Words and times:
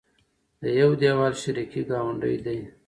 د 0.61 0.63
يو 0.79 0.89
دېول 1.01 1.33
شریکې 1.41 1.81
ګاونډۍ 1.89 2.35
دي 2.45 2.59